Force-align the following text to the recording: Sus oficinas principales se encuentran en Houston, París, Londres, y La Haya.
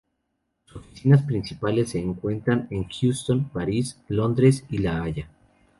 Sus 0.65 0.77
oficinas 0.77 1.21
principales 1.21 1.91
se 1.91 1.99
encuentran 1.99 2.67
en 2.71 2.87
Houston, 2.89 3.47
París, 3.49 4.01
Londres, 4.07 4.65
y 4.71 4.79
La 4.79 5.03
Haya. 5.03 5.29